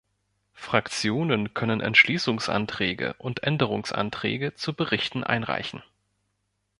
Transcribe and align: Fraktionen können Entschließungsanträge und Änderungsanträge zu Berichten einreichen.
Fraktionen 0.55 1.53
können 1.53 1.79
Entschließungsanträge 1.79 3.13
und 3.19 3.43
Änderungsanträge 3.43 4.55
zu 4.55 4.73
Berichten 4.73 5.23
einreichen. 5.23 5.83